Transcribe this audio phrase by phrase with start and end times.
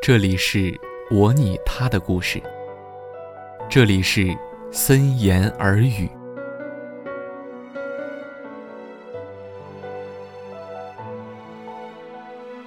[0.00, 0.78] 这里是
[1.10, 2.40] 我你他的故事，
[3.68, 4.34] 这里是
[4.72, 6.08] 森言耳语。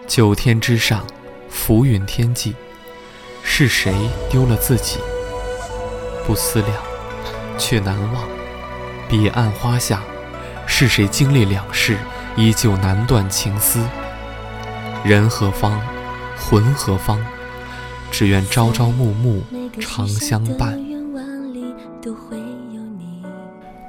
[0.05, 1.07] 九天之上，
[1.49, 2.53] 浮云天际，
[3.41, 3.95] 是谁
[4.29, 4.99] 丢了自己？
[6.27, 6.73] 不思量，
[7.57, 8.27] 却难忘。
[9.09, 10.03] 彼岸花下，
[10.67, 11.97] 是谁经历两世，
[12.35, 13.79] 依旧难断情丝？
[15.03, 15.81] 人何方？
[16.41, 17.19] 魂何方？
[18.11, 19.41] 只愿朝朝暮暮
[19.79, 20.77] 长相伴。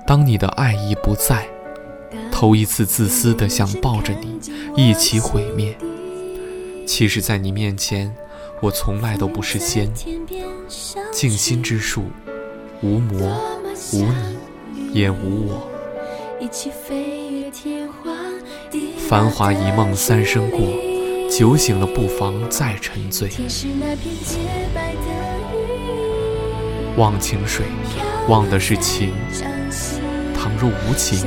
[0.06, 1.48] 当你的爱意不在，
[2.30, 4.38] 头一次自私的想抱着你
[4.76, 5.76] 一起毁灭。
[6.86, 8.14] 其实，在你面前，
[8.60, 9.92] 我从来都不是仙。
[11.10, 12.04] 静心之术，
[12.80, 13.40] 无魔，
[13.92, 15.68] 无你，也无我。
[19.08, 20.91] 繁华一梦，三生过。
[21.34, 23.30] 酒醒了，不妨再沉醉。
[26.96, 27.64] 忘情水，
[28.28, 29.14] 忘的是情。
[30.36, 31.18] 倘若无情，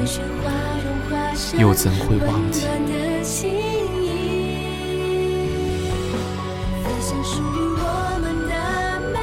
[1.57, 2.67] 又怎会忘记？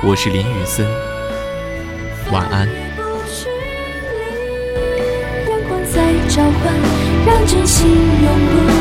[0.05, 0.85] 我是林雨森，
[2.33, 2.69] 晚安。
[7.25, 8.72] 让真心永不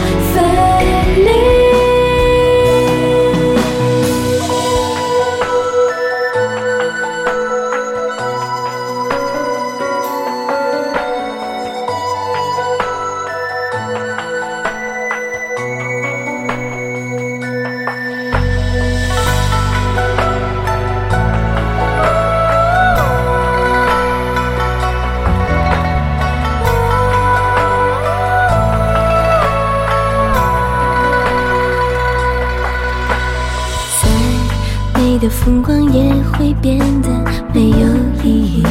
[35.02, 37.10] 美的风光也会变得
[37.56, 37.88] 没有
[38.24, 38.64] 意义。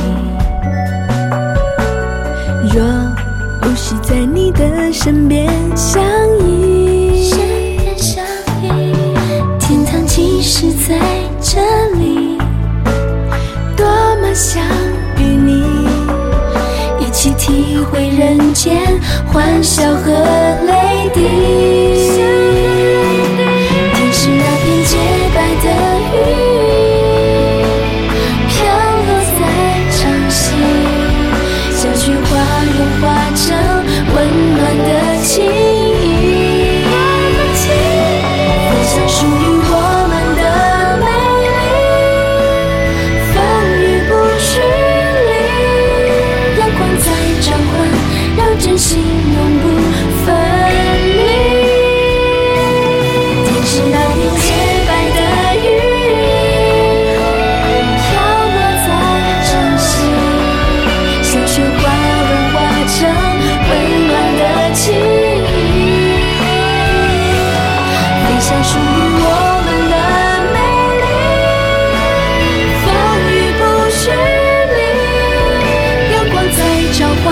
[2.72, 2.80] 若
[3.60, 6.00] 不是在你的身边相
[6.46, 7.32] 依，
[9.58, 11.00] 天堂其实在
[11.40, 11.58] 这
[11.98, 12.38] 里。
[13.76, 13.86] 多
[14.22, 14.62] 么想
[15.18, 15.64] 与你
[17.00, 18.80] 一起体会人间
[19.32, 21.59] 欢笑和泪滴。
[53.88, 54.44] 那么洁
[54.86, 55.18] 白的
[55.56, 55.66] 羽
[56.12, 56.26] 翼
[57.96, 58.08] 飘
[58.54, 58.88] 落在
[59.46, 59.88] 掌心
[61.22, 61.80] 像雪花
[62.28, 62.54] 融化
[62.86, 62.98] 成
[63.68, 63.70] 温
[64.06, 64.42] 暖的
[64.74, 65.56] 记忆
[68.22, 68.80] 分享属于
[69.22, 69.26] 我
[69.64, 69.94] 们的
[70.52, 70.56] 美
[71.00, 71.04] 丽
[72.82, 72.84] 风
[73.30, 74.02] 雨不须
[74.74, 74.78] 离
[76.12, 76.58] 阳光在
[76.92, 77.24] 召唤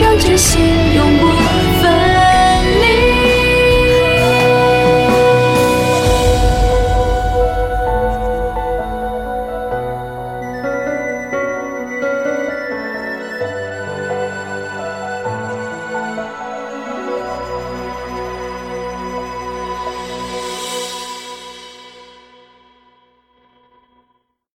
[0.00, 0.46] 让真心
[0.94, 0.98] 永